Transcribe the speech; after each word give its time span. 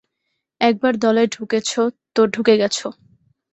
একবার 0.61 0.93
দলে 0.97 1.23
ঢুকেছো, 1.27 1.81
তো 2.15 2.21
ঢুকে 2.27 2.55
গেছো। 2.57 2.87